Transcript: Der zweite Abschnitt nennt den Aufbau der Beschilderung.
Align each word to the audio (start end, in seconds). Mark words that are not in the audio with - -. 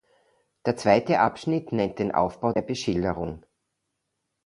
Der 0.65 0.75
zweite 0.77 1.19
Abschnitt 1.19 1.71
nennt 1.73 1.99
den 1.99 2.11
Aufbau 2.11 2.53
der 2.53 2.63
Beschilderung. 2.63 3.45